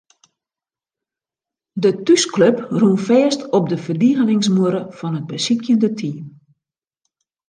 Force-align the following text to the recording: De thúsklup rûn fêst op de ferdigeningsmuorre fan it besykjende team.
De 1.81 1.91
thúsklup 2.05 2.57
rûn 2.79 2.97
fêst 3.07 3.39
op 3.57 3.63
de 3.71 3.77
ferdigeningsmuorre 3.85 4.81
fan 4.97 5.17
it 5.19 5.25
besykjende 5.31 5.89
team. 5.99 6.25